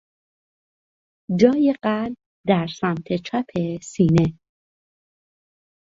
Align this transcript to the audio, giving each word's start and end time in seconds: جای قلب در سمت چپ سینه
جای 1.39 1.75
قلب 1.83 2.17
در 2.47 2.67
سمت 2.67 3.13
چپ 3.23 3.45
سینه 3.81 4.37